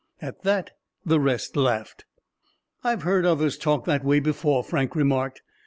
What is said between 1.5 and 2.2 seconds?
laughed.